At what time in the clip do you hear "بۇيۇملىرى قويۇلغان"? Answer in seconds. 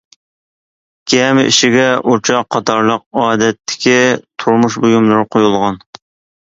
4.89-5.83